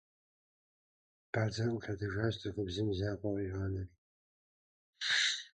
[1.31, 3.87] Бадзэр ӏулъэтыжащ, цӏыхубзым и закъуэ къигъанэри.